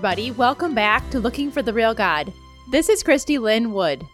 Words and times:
everybody. 0.00 0.30
Welcome 0.30 0.74
back 0.74 1.10
to 1.10 1.20
Looking 1.20 1.50
for 1.50 1.60
the 1.60 1.74
Real 1.74 1.92
God. 1.92 2.32
This 2.70 2.88
is 2.88 3.02
Christy 3.02 3.36
Lynn 3.36 3.70
Wood. 3.70 4.06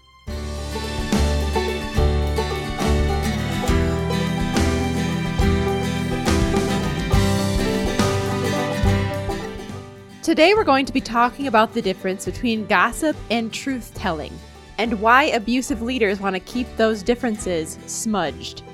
Today, 10.25 10.55
we're 10.55 10.65
going 10.65 10.87
to 10.87 10.93
be 10.93 11.01
talking 11.01 11.47
about 11.47 11.73
the 11.73 11.81
difference 11.81 12.25
between 12.25 12.67
gossip 12.67 13.17
and 13.31 13.53
truth 13.53 13.93
telling, 13.95 14.37
and 14.79 15.01
why 15.01 15.27
abusive 15.27 15.83
leaders 15.83 16.19
want 16.19 16.35
to 16.35 16.41
keep 16.41 16.67
those 16.77 17.05
differences 17.05 17.79
smudged. 17.87 18.65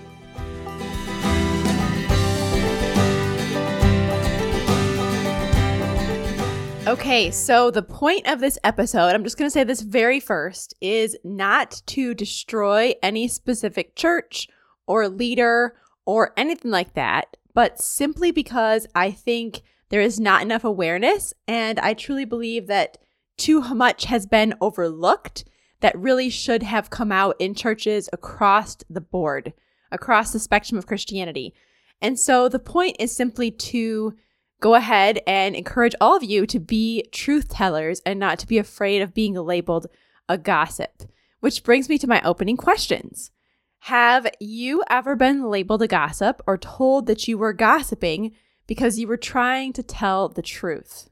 Okay, 6.93 7.31
so 7.31 7.71
the 7.71 7.83
point 7.83 8.27
of 8.27 8.39
this 8.39 8.59
episode, 8.65 9.15
I'm 9.15 9.25
just 9.25 9.39
going 9.39 9.47
to 9.47 9.51
say 9.51 9.65
this 9.65 9.81
very 9.81 10.21
first, 10.21 10.75
is 10.83 11.17
not 11.25 11.81
to 11.87 12.13
destroy 12.13 12.93
any 13.03 13.29
specific 13.29 13.97
church 13.97 14.47
or 14.87 15.09
leader 15.09 15.75
or 16.05 16.35
anything 16.37 16.71
like 16.71 16.93
that, 16.93 17.39
but 17.55 17.81
simply 17.81 18.31
because 18.31 18.87
I 18.95 19.11
think 19.11 19.63
there 19.89 20.03
is 20.03 20.21
not 20.21 20.43
enough 20.43 20.65
awareness. 20.65 21.33
And 21.49 21.81
I 21.81 21.95
truly 21.95 22.27
believe 22.27 22.67
that 22.67 22.99
too 23.39 23.63
much 23.63 24.05
has 24.05 24.27
been 24.27 24.53
overlooked 24.61 25.47
that 25.81 25.99
really 25.99 26.29
should 26.29 26.63
have 26.63 26.91
come 26.91 27.11
out 27.11 27.37
in 27.39 27.55
churches 27.55 28.11
across 28.13 28.77
the 28.91 29.01
board, 29.01 29.55
across 29.91 30.31
the 30.35 30.39
spectrum 30.39 30.77
of 30.77 30.87
Christianity. 30.87 31.55
And 32.03 32.21
so 32.21 32.51
the 32.51 32.59
point 32.59 32.97
is 32.99 33.17
simply 33.17 33.51
to 33.51 34.15
go 34.63 34.77
ahead 34.77 35.21
and 35.27 35.57
encourage 35.57 35.95
all 36.01 36.17
of 36.17 36.23
you 36.23 36.47
to 36.47 36.61
be 36.61 37.05
truth 37.11 37.49
tellers 37.49 38.01
and 38.07 38.19
not 38.19 38.39
to 38.39 38.47
be 38.47 38.59
afraid 38.59 39.03
of 39.03 39.13
being 39.13 39.35
labeled 39.35 39.89
a 40.29 40.39
gossip. 40.39 41.03
Which 41.41 41.65
brings 41.65 41.89
me 41.89 41.99
to 41.99 42.07
my 42.07 42.23
opening 42.23 42.57
questions. 42.57 43.33
Have 43.81 44.29
you 44.39 44.85
ever 44.89 45.17
been 45.17 45.51
labeled 45.51 45.83
a 45.83 45.89
gossip 45.89 46.41
or 46.47 46.57
told 46.57 47.07
that 47.07 47.27
you 47.27 47.37
were 47.37 47.53
gossiping 47.53 48.31
because 48.69 49.01
you 49.01 49.09
were 49.09 49.17
trying 49.17 49.73
to 49.73 49.83
tell 49.83 50.29
the 50.29 50.43
truth? 50.43 51.11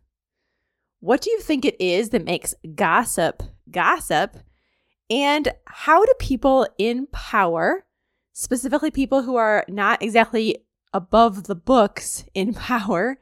What 1.00 1.20
do 1.20 1.30
you 1.30 1.40
think 1.40 1.64
it 1.64 1.80
is 1.80 2.10
that 2.10 2.24
makes 2.24 2.54
gossip 2.76 3.42
gossip? 3.68 4.36
And 5.10 5.52
how 5.66 6.04
do 6.04 6.12
people 6.20 6.68
in 6.78 7.08
power, 7.10 7.84
specifically 8.32 8.92
people 8.92 9.22
who 9.22 9.34
are 9.34 9.64
not 9.66 10.00
exactly 10.00 10.58
above 10.94 11.44
the 11.44 11.56
books 11.56 12.24
in 12.32 12.54
power, 12.54 13.18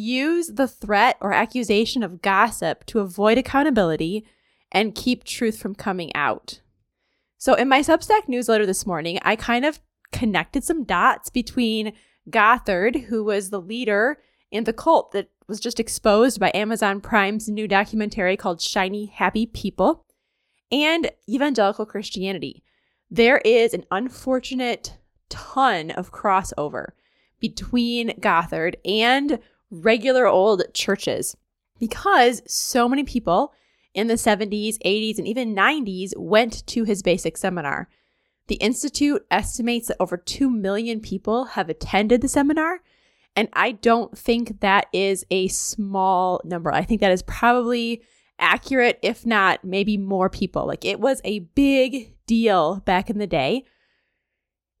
use 0.00 0.48
the 0.48 0.68
threat 0.68 1.16
or 1.20 1.32
accusation 1.32 2.02
of 2.02 2.22
gossip 2.22 2.84
to 2.86 3.00
avoid 3.00 3.38
accountability 3.38 4.26
and 4.72 4.94
keep 4.94 5.24
truth 5.24 5.58
from 5.58 5.74
coming 5.74 6.14
out. 6.14 6.60
So, 7.38 7.54
in 7.54 7.68
my 7.68 7.80
Substack 7.80 8.28
newsletter 8.28 8.66
this 8.66 8.86
morning, 8.86 9.18
I 9.22 9.36
kind 9.36 9.64
of 9.64 9.80
connected 10.12 10.64
some 10.64 10.84
dots 10.84 11.30
between 11.30 11.92
Gothard, 12.28 13.04
who 13.04 13.24
was 13.24 13.50
the 13.50 13.60
leader 13.60 14.18
in 14.50 14.64
the 14.64 14.72
cult 14.72 15.12
that 15.12 15.30
was 15.48 15.60
just 15.60 15.80
exposed 15.80 16.38
by 16.38 16.50
Amazon 16.54 17.00
Prime's 17.00 17.48
new 17.48 17.66
documentary 17.66 18.36
called 18.36 18.60
Shiny 18.60 19.06
Happy 19.06 19.46
People, 19.46 20.04
and 20.70 21.10
evangelical 21.28 21.86
Christianity. 21.86 22.62
There 23.10 23.38
is 23.38 23.74
an 23.74 23.84
unfortunate 23.90 24.96
ton 25.28 25.90
of 25.90 26.12
crossover 26.12 26.90
between 27.40 28.20
Gothard 28.20 28.76
and 28.84 29.40
regular 29.70 30.26
old 30.26 30.62
churches 30.74 31.36
because 31.78 32.42
so 32.46 32.88
many 32.88 33.04
people 33.04 33.52
in 33.94 34.06
the 34.06 34.14
70s, 34.14 34.78
80s, 34.84 35.18
and 35.18 35.26
even 35.26 35.54
90s 35.54 36.16
went 36.16 36.66
to 36.68 36.84
his 36.84 37.02
basic 37.02 37.36
seminar. 37.36 37.88
The 38.46 38.56
Institute 38.56 39.24
estimates 39.30 39.88
that 39.88 39.96
over 40.00 40.16
2 40.16 40.50
million 40.50 41.00
people 41.00 41.44
have 41.46 41.68
attended 41.68 42.20
the 42.20 42.28
seminar, 42.28 42.80
and 43.36 43.48
I 43.52 43.72
don't 43.72 44.16
think 44.16 44.60
that 44.60 44.86
is 44.92 45.24
a 45.30 45.48
small 45.48 46.40
number. 46.44 46.72
I 46.72 46.82
think 46.82 47.00
that 47.00 47.12
is 47.12 47.22
probably 47.22 48.02
accurate, 48.38 48.98
if 49.02 49.24
not 49.24 49.64
maybe 49.64 49.96
more 49.96 50.28
people. 50.28 50.66
Like 50.66 50.84
it 50.84 51.00
was 51.00 51.20
a 51.24 51.40
big 51.40 52.14
deal 52.26 52.80
back 52.80 53.10
in 53.10 53.18
the 53.18 53.26
day, 53.26 53.64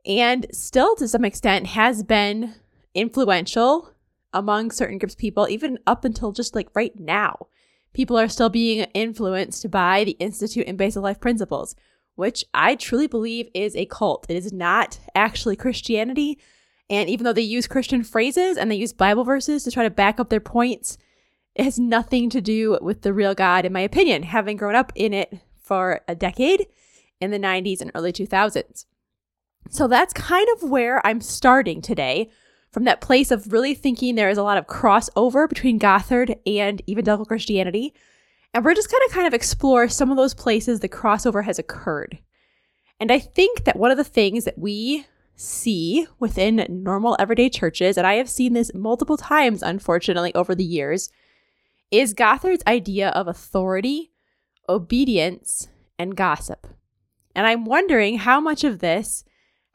and 0.04 0.46
still 0.52 0.96
to 0.96 1.08
some 1.08 1.24
extent 1.24 1.68
has 1.68 2.02
been 2.02 2.54
influential 2.94 3.92
among 4.32 4.70
certain 4.70 4.98
groups 4.98 5.14
of 5.14 5.18
people, 5.18 5.48
even 5.48 5.78
up 5.86 6.04
until 6.04 6.32
just 6.32 6.54
like 6.54 6.68
right 6.74 6.98
now. 6.98 7.46
People 7.92 8.18
are 8.18 8.28
still 8.28 8.48
being 8.48 8.86
influenced 8.94 9.70
by 9.70 10.04
the 10.04 10.12
Institute 10.12 10.66
in 10.66 10.76
Basic 10.76 11.02
Life 11.02 11.20
Principles, 11.20 11.74
which 12.14 12.44
I 12.54 12.76
truly 12.76 13.06
believe 13.06 13.48
is 13.54 13.74
a 13.74 13.86
cult. 13.86 14.26
It 14.28 14.36
is 14.36 14.52
not 14.52 15.00
actually 15.14 15.56
Christianity. 15.56 16.38
And 16.88 17.08
even 17.08 17.24
though 17.24 17.32
they 17.32 17.42
use 17.42 17.66
Christian 17.66 18.04
phrases 18.04 18.56
and 18.56 18.70
they 18.70 18.76
use 18.76 18.92
Bible 18.92 19.24
verses 19.24 19.64
to 19.64 19.70
try 19.70 19.82
to 19.82 19.90
back 19.90 20.20
up 20.20 20.28
their 20.28 20.40
points, 20.40 20.98
it 21.54 21.64
has 21.64 21.78
nothing 21.78 22.30
to 22.30 22.40
do 22.40 22.78
with 22.80 23.02
the 23.02 23.12
real 23.12 23.34
God, 23.34 23.64
in 23.64 23.72
my 23.72 23.80
opinion, 23.80 24.22
having 24.22 24.56
grown 24.56 24.76
up 24.76 24.92
in 24.94 25.12
it 25.12 25.40
for 25.60 26.02
a 26.06 26.14
decade 26.14 26.66
in 27.20 27.30
the 27.30 27.38
90s 27.38 27.80
and 27.80 27.90
early 27.94 28.12
2000s. 28.12 28.86
So 29.68 29.86
that's 29.88 30.12
kind 30.12 30.48
of 30.54 30.68
where 30.68 31.04
I'm 31.06 31.20
starting 31.20 31.82
today 31.82 32.30
from 32.70 32.84
that 32.84 33.00
place 33.00 33.30
of 33.30 33.52
really 33.52 33.74
thinking 33.74 34.14
there 34.14 34.30
is 34.30 34.38
a 34.38 34.42
lot 34.42 34.58
of 34.58 34.66
crossover 34.66 35.48
between 35.48 35.78
Gothard 35.78 36.36
and 36.46 36.80
evangelical 36.88 37.26
Christianity. 37.26 37.94
And 38.54 38.64
we're 38.64 38.74
just 38.74 38.90
going 38.90 39.02
to 39.08 39.14
kind 39.14 39.26
of 39.26 39.34
explore 39.34 39.88
some 39.88 40.10
of 40.10 40.16
those 40.16 40.34
places 40.34 40.80
the 40.80 40.88
crossover 40.88 41.44
has 41.44 41.58
occurred. 41.58 42.18
And 42.98 43.10
I 43.10 43.18
think 43.18 43.64
that 43.64 43.76
one 43.76 43.90
of 43.90 43.96
the 43.96 44.04
things 44.04 44.44
that 44.44 44.58
we 44.58 45.06
see 45.34 46.06
within 46.18 46.66
normal 46.68 47.16
everyday 47.18 47.48
churches, 47.48 47.96
and 47.96 48.06
I 48.06 48.14
have 48.14 48.28
seen 48.28 48.52
this 48.52 48.72
multiple 48.74 49.16
times, 49.16 49.62
unfortunately, 49.62 50.34
over 50.34 50.54
the 50.54 50.64
years, 50.64 51.10
is 51.90 52.14
Gothard's 52.14 52.62
idea 52.66 53.08
of 53.10 53.26
authority, 53.26 54.12
obedience, 54.68 55.68
and 55.98 56.16
gossip. 56.16 56.66
And 57.34 57.46
I'm 57.46 57.64
wondering 57.64 58.18
how 58.18 58.40
much 58.40 58.64
of 58.64 58.80
this 58.80 59.24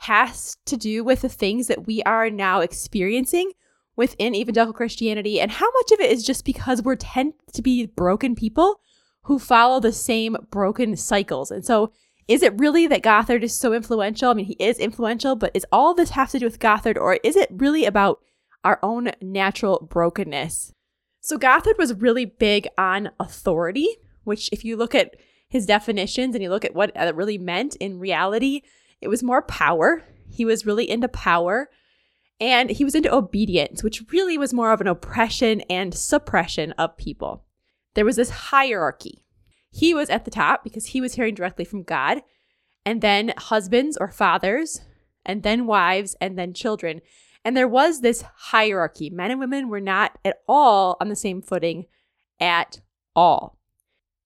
has 0.06 0.58
to 0.66 0.78
do 0.78 1.04
with 1.04 1.22
the 1.22 1.30
things 1.30 1.68
that 1.68 1.88
we 1.88 2.02
are 2.04 2.30
now 2.30 2.60
experiencing 2.60 3.52
within 3.96 4.36
evangelical 4.36 4.74
Christianity 4.74 5.40
and 5.40 5.52
how 5.52 5.66
much 5.72 5.92
of 5.92 6.00
it 6.00 6.12
is 6.12 6.24
just 6.24 6.46
because 6.46 6.82
we're 6.82 6.96
tend 6.96 7.34
to 7.54 7.62
be 7.62 7.88
broken 7.88 8.36
people 8.36 8.80
who 9.24 9.40
follow 9.40 9.80
the 9.80 9.92
same 9.92 10.38
broken 10.52 10.96
cycles. 10.96 11.50
And 11.50 11.66
so 11.66 11.92
is 12.28 12.44
it 12.44 12.60
really 12.60 12.88
that 12.88 13.02
Gothard 13.02 13.44
is 13.44 13.56
so 13.56 13.74
influential? 13.74 14.30
I 14.30 14.34
mean, 14.34 14.46
he 14.46 14.58
is 14.60 14.78
influential, 14.78 15.36
but 15.36 15.52
is 15.56 15.66
all 15.72 15.94
this 15.94 16.12
have 16.12 16.30
to 16.32 16.40
do 16.40 16.46
with 16.46 16.60
Gothard 16.60 16.98
or 16.98 17.20
is 17.24 17.36
it 17.36 17.50
really 17.52 17.86
about 17.86 18.20
our 18.64 18.80
own 18.84 19.12
natural 19.22 19.88
brokenness? 19.90 20.74
So 21.22 21.38
Gothard 21.38 21.78
was 21.80 21.96
really 21.96 22.26
big 22.26 22.68
on 22.78 23.10
authority, 23.20 23.88
which 24.24 24.50
if 24.52 24.64
you 24.64 24.78
look 24.78 24.94
at 24.94 25.16
his 25.48 25.66
definitions 25.66 26.36
and 26.36 26.44
you 26.44 26.50
look 26.50 26.66
at 26.66 26.76
what 26.76 26.92
it 26.96 27.16
really 27.16 27.38
meant 27.38 27.76
in 27.78 28.00
reality, 28.00 28.62
it 29.02 29.08
was 29.08 29.24
more 29.24 29.42
power. 29.42 30.04
He 30.30 30.46
was 30.46 30.66
really 30.66 30.90
into 30.90 31.08
power. 31.08 31.70
And 32.40 32.70
he 32.70 32.84
was 32.84 32.96
into 32.96 33.14
obedience, 33.14 33.84
which 33.84 34.04
really 34.12 34.38
was 34.38 34.54
more 34.54 34.74
of 34.74 34.82
an 34.82 34.88
oppression 34.88 35.62
and 35.62 35.94
suppression 35.94 36.74
of 36.74 36.98
people. 36.98 37.46
There 37.94 38.04
was 38.06 38.18
this 38.18 38.30
hierarchy. 38.30 39.24
He 39.72 39.94
was 39.94 40.10
at 40.10 40.26
the 40.26 40.32
top 40.32 40.64
because 40.64 40.88
he 40.88 41.00
was 41.00 41.16
hearing 41.16 41.34
directly 41.34 41.64
from 41.64 41.84
God, 41.84 42.22
and 42.86 43.02
then 43.02 43.34
husbands 43.38 43.98
or 43.98 44.10
fathers, 44.10 44.82
and 45.26 45.44
then 45.44 45.66
wives, 45.66 46.16
and 46.20 46.38
then 46.38 46.54
children. 46.54 47.02
And 47.46 47.56
there 47.56 47.68
was 47.68 48.02
this 48.02 48.24
hierarchy. 48.36 49.10
Men 49.10 49.32
and 49.32 49.40
women 49.40 49.70
were 49.70 49.80
not 49.80 50.18
at 50.26 50.38
all 50.48 50.98
on 51.00 51.08
the 51.10 51.16
same 51.16 51.42
footing 51.42 51.86
at 52.40 52.82
all. 53.16 53.58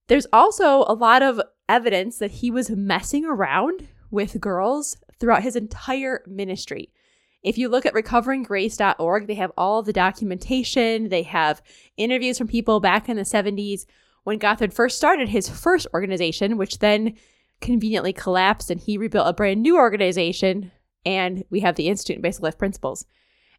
There's 0.08 0.28
also 0.34 0.84
a 0.88 0.94
lot 0.94 1.22
of 1.22 1.40
evidence 1.68 2.18
that 2.18 2.32
he 2.32 2.50
was 2.50 2.72
messing 2.72 3.26
around 3.26 3.88
with 4.12 4.40
girls 4.40 4.98
throughout 5.20 5.44
his 5.44 5.56
entire 5.56 6.24
ministry. 6.28 6.92
If 7.42 7.58
you 7.58 7.70
look 7.70 7.86
at 7.86 7.94
recoveringgrace.org, 7.94 9.28
they 9.28 9.36
have 9.36 9.52
all 9.58 9.82
the 9.82 9.94
documentation, 9.94 11.10
they 11.10 11.24
have 11.24 11.62
interviews 11.96 12.38
from 12.38 12.48
people 12.48 12.80
back 12.80 13.08
in 13.08 13.16
the 13.16 13.24
70s 13.24 13.86
when 14.24 14.40
Gothard 14.40 14.74
first 14.74 14.98
started 14.98 15.30
his 15.30 15.48
first 15.48 15.88
organization, 15.94 16.58
which 16.58 16.80
then 16.80 17.16
conveniently 17.62 18.14
collapsed 18.14 18.70
and 18.70 18.80
he 18.80 18.98
rebuilt 18.98 19.28
a 19.28 19.34
brand 19.34 19.62
new 19.62 19.78
organization. 19.78 20.72
And 21.06 21.44
we 21.50 21.62
have 21.62 21.76
the 21.76 21.88
Institute 21.88 22.18
in 22.18 22.22
Basic 22.22 22.44
Life 22.44 22.58
Principles. 22.58 23.06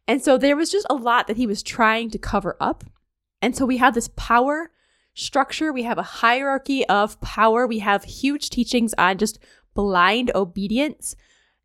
And 0.07 0.23
so 0.23 0.37
there 0.37 0.55
was 0.55 0.71
just 0.71 0.87
a 0.89 0.95
lot 0.95 1.27
that 1.27 1.37
he 1.37 1.47
was 1.47 1.63
trying 1.63 2.09
to 2.11 2.17
cover 2.17 2.55
up. 2.59 2.83
And 3.41 3.55
so 3.55 3.65
we 3.65 3.77
have 3.77 3.95
this 3.95 4.09
power 4.15 4.71
structure, 5.13 5.73
we 5.73 5.83
have 5.83 5.97
a 5.97 6.03
hierarchy 6.03 6.87
of 6.87 7.19
power, 7.21 7.67
we 7.67 7.79
have 7.79 8.03
huge 8.03 8.49
teachings 8.49 8.93
on 8.97 9.17
just 9.17 9.39
blind 9.73 10.31
obedience, 10.35 11.15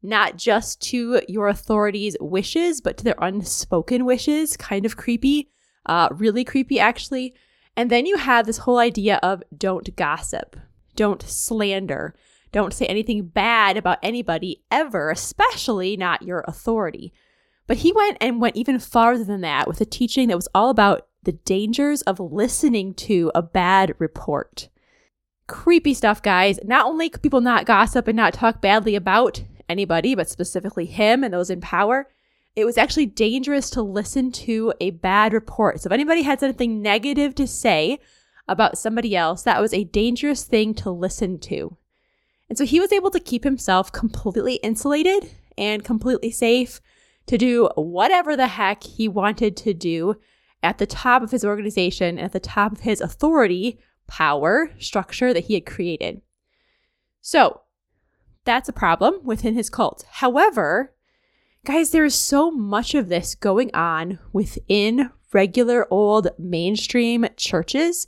not 0.02 0.36
just 0.36 0.80
to 0.82 1.22
your 1.28 1.48
authority's 1.48 2.16
wishes, 2.20 2.80
but 2.80 2.96
to 2.98 3.04
their 3.04 3.16
unspoken 3.18 4.04
wishes. 4.04 4.56
Kind 4.56 4.86
of 4.86 4.96
creepy, 4.96 5.50
uh, 5.86 6.08
really 6.12 6.44
creepy, 6.44 6.78
actually. 6.78 7.34
And 7.76 7.90
then 7.90 8.06
you 8.06 8.16
have 8.16 8.46
this 8.46 8.58
whole 8.58 8.78
idea 8.78 9.18
of 9.22 9.42
don't 9.56 9.94
gossip, 9.96 10.56
don't 10.94 11.22
slander, 11.22 12.14
don't 12.52 12.72
say 12.72 12.86
anything 12.86 13.26
bad 13.26 13.76
about 13.76 13.98
anybody 14.02 14.62
ever, 14.70 15.10
especially 15.10 15.96
not 15.96 16.22
your 16.22 16.44
authority. 16.48 17.12
But 17.66 17.78
he 17.78 17.92
went 17.92 18.16
and 18.20 18.40
went 18.40 18.56
even 18.56 18.78
farther 18.78 19.24
than 19.24 19.40
that 19.42 19.66
with 19.66 19.80
a 19.80 19.84
teaching 19.84 20.28
that 20.28 20.36
was 20.36 20.48
all 20.54 20.70
about 20.70 21.08
the 21.24 21.32
dangers 21.32 22.02
of 22.02 22.20
listening 22.20 22.94
to 22.94 23.32
a 23.34 23.42
bad 23.42 23.94
report. 23.98 24.68
Creepy 25.46 25.94
stuff, 25.94 26.22
guys. 26.22 26.58
Not 26.64 26.86
only 26.86 27.08
could 27.08 27.22
people 27.22 27.40
not 27.40 27.66
gossip 27.66 28.08
and 28.08 28.16
not 28.16 28.34
talk 28.34 28.60
badly 28.60 28.96
about 28.96 29.42
anybody, 29.68 30.14
but 30.14 30.28
specifically 30.28 30.86
him 30.86 31.22
and 31.22 31.32
those 31.32 31.50
in 31.50 31.60
power, 31.60 32.08
it 32.56 32.64
was 32.64 32.78
actually 32.78 33.06
dangerous 33.06 33.70
to 33.70 33.82
listen 33.82 34.32
to 34.32 34.72
a 34.80 34.90
bad 34.90 35.32
report. 35.32 35.80
So 35.80 35.88
if 35.88 35.92
anybody 35.92 36.22
had 36.22 36.40
something 36.40 36.80
negative 36.80 37.34
to 37.36 37.46
say 37.46 38.00
about 38.48 38.78
somebody 38.78 39.14
else, 39.14 39.42
that 39.42 39.60
was 39.60 39.74
a 39.74 39.84
dangerous 39.84 40.44
thing 40.44 40.74
to 40.74 40.90
listen 40.90 41.38
to. 41.40 41.76
And 42.48 42.56
so 42.56 42.64
he 42.64 42.80
was 42.80 42.92
able 42.92 43.10
to 43.10 43.20
keep 43.20 43.44
himself 43.44 43.92
completely 43.92 44.54
insulated 44.56 45.30
and 45.58 45.84
completely 45.84 46.30
safe 46.30 46.80
to 47.26 47.36
do 47.36 47.68
whatever 47.74 48.36
the 48.36 48.46
heck 48.46 48.84
he 48.84 49.08
wanted 49.08 49.56
to 49.58 49.74
do 49.74 50.16
at 50.62 50.78
the 50.78 50.86
top 50.86 51.22
of 51.22 51.32
his 51.32 51.44
organization, 51.44 52.18
at 52.18 52.32
the 52.32 52.40
top 52.40 52.72
of 52.72 52.80
his 52.80 53.00
authority, 53.00 53.78
power, 54.06 54.70
structure 54.78 55.32
that 55.32 55.44
he 55.44 55.54
had 55.54 55.66
created. 55.66 56.22
So 57.20 57.62
that's 58.44 58.68
a 58.68 58.72
problem 58.72 59.20
within 59.24 59.54
his 59.54 59.68
cult. 59.68 60.04
However, 60.08 60.94
guys, 61.64 61.90
there 61.90 62.04
is 62.04 62.14
so 62.14 62.50
much 62.50 62.94
of 62.94 63.08
this 63.08 63.34
going 63.34 63.74
on 63.74 64.18
within 64.32 65.10
regular 65.32 65.86
old 65.90 66.28
mainstream 66.38 67.26
churches, 67.36 68.06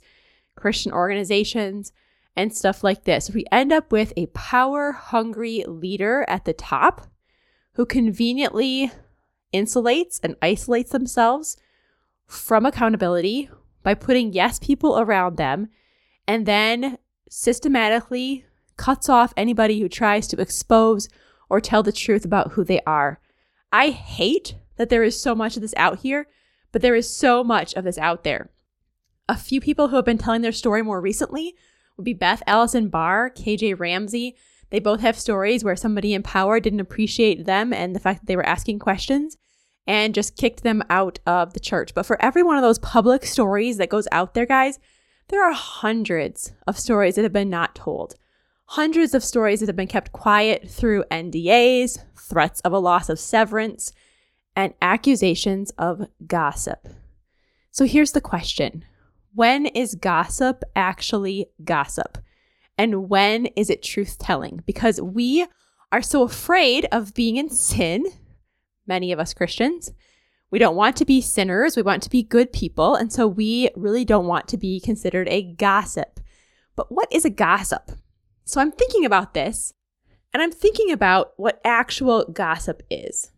Christian 0.55 0.91
organizations, 0.91 1.91
and 2.35 2.55
stuff 2.55 2.83
like 2.83 3.03
this. 3.03 3.29
We 3.29 3.45
end 3.51 3.73
up 3.73 3.91
with 3.91 4.13
a 4.15 4.27
power 4.27 4.93
hungry 4.93 5.65
leader 5.67 6.25
at 6.29 6.45
the 6.45 6.53
top 6.53 7.07
who 7.73 7.85
conveniently 7.85 8.91
insulates 9.53 10.19
and 10.23 10.35
isolates 10.41 10.91
themselves 10.91 11.57
from 12.27 12.65
accountability 12.65 13.49
by 13.83 13.93
putting 13.93 14.31
yes 14.31 14.59
people 14.59 14.99
around 14.99 15.37
them 15.37 15.69
and 16.29 16.45
then 16.45 16.99
systematically 17.27 18.45
cuts 18.77 19.09
off 19.09 19.33
anybody 19.35 19.79
who 19.79 19.89
tries 19.89 20.27
to 20.27 20.39
expose 20.39 21.09
or 21.49 21.59
tell 21.59 21.81
the 21.81 21.91
truth 21.91 22.23
about 22.23 22.51
who 22.51 22.63
they 22.63 22.79
are. 22.85 23.19
I 23.71 23.89
hate 23.89 24.53
that 24.77 24.89
there 24.89 25.01
is 25.01 25.19
so 25.19 25.33
much 25.33 25.55
of 25.55 25.63
this 25.63 25.73
out 25.75 26.01
here, 26.01 26.27
but 26.71 26.83
there 26.83 26.93
is 26.93 27.11
so 27.11 27.43
much 27.43 27.73
of 27.73 27.83
this 27.83 27.97
out 27.97 28.23
there. 28.23 28.51
A 29.27 29.35
few 29.35 29.59
people 29.59 29.87
who 29.87 29.95
have 29.95 30.05
been 30.05 30.19
telling 30.19 30.43
their 30.43 30.51
story 30.51 30.83
more 30.83 31.01
recently 31.01 31.55
would 31.97 32.05
be 32.05 32.13
Beth 32.13 32.43
Allison 32.45 32.89
Barr, 32.89 33.31
KJ 33.31 33.79
Ramsey. 33.79 34.35
They 34.69 34.79
both 34.79 34.99
have 34.99 35.17
stories 35.17 35.63
where 35.63 35.75
somebody 35.75 36.13
in 36.13 36.21
power 36.21 36.59
didn't 36.59 36.79
appreciate 36.79 37.47
them 37.47 37.73
and 37.73 37.95
the 37.95 37.99
fact 37.99 38.19
that 38.19 38.25
they 38.27 38.35
were 38.35 38.45
asking 38.45 38.77
questions 38.77 39.35
and 39.87 40.13
just 40.13 40.37
kicked 40.37 40.61
them 40.61 40.83
out 40.91 41.17
of 41.25 41.53
the 41.53 41.59
church. 41.59 41.95
But 41.95 42.05
for 42.05 42.21
every 42.21 42.43
one 42.43 42.55
of 42.55 42.61
those 42.61 42.77
public 42.77 43.25
stories 43.25 43.77
that 43.77 43.89
goes 43.89 44.07
out 44.11 44.35
there, 44.35 44.45
guys, 44.45 44.77
there 45.29 45.47
are 45.47 45.53
hundreds 45.53 46.51
of 46.67 46.77
stories 46.77 47.15
that 47.15 47.23
have 47.23 47.33
been 47.33 47.49
not 47.49 47.75
told. 47.75 48.15
Hundreds 48.65 49.13
of 49.13 49.23
stories 49.23 49.59
that 49.59 49.67
have 49.67 49.75
been 49.75 49.87
kept 49.87 50.11
quiet 50.11 50.69
through 50.69 51.03
NDAs, 51.09 52.03
threats 52.15 52.61
of 52.61 52.73
a 52.73 52.79
loss 52.79 53.09
of 53.09 53.19
severance, 53.19 53.91
and 54.55 54.73
accusations 54.81 55.71
of 55.77 56.07
gossip. 56.27 56.87
So 57.71 57.85
here's 57.85 58.11
the 58.11 58.21
question 58.21 58.83
When 59.33 59.65
is 59.67 59.95
gossip 59.95 60.63
actually 60.75 61.47
gossip? 61.63 62.17
And 62.77 63.09
when 63.09 63.47
is 63.47 63.69
it 63.69 63.83
truth 63.83 64.17
telling? 64.19 64.63
Because 64.65 65.01
we 65.01 65.45
are 65.91 66.01
so 66.01 66.23
afraid 66.23 66.87
of 66.91 67.13
being 67.13 67.37
in 67.37 67.49
sin 67.49 68.05
many 68.89 69.13
of 69.13 69.19
us 69.19 69.33
Christians. 69.33 69.93
We 70.51 70.59
don't 70.59 70.75
want 70.75 70.95
to 70.97 71.05
be 71.05 71.21
sinners. 71.21 71.75
We 71.75 71.81
want 71.81 72.01
to 72.03 72.09
be 72.09 72.23
good 72.23 72.51
people. 72.51 72.95
And 72.95 73.13
so 73.13 73.27
we 73.27 73.69
really 73.75 74.05
don't 74.05 74.25
want 74.25 74.47
to 74.49 74.57
be 74.57 74.79
considered 74.79 75.27
a 75.29 75.53
gossip. 75.53 76.19
But 76.75 76.91
what 76.91 77.07
is 77.11 77.25
a 77.25 77.29
gossip? 77.29 77.91
So 78.45 78.59
I'm 78.59 78.71
thinking 78.71 79.05
about 79.05 79.33
this 79.33 79.73
and 80.33 80.41
I'm 80.41 80.51
thinking 80.51 80.91
about 80.91 81.33
what 81.37 81.61
actual 81.63 82.25
gossip 82.25 82.81
is. 82.89 83.31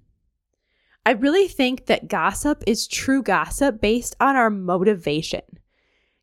I 1.06 1.12
really 1.12 1.48
think 1.48 1.88
that 1.88 2.08
gossip 2.08 2.63
is 2.68 2.88
true 2.88 3.24
gossip 3.24 3.81
based 3.81 4.16
on 4.19 4.36
our 4.36 4.50
motivation. 4.50 5.42